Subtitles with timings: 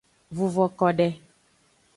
[0.37, 1.07] Vuvo kode.